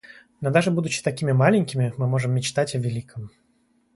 [0.41, 3.29] Но даже будучи такими маленькими, мы можем мечтать о великом.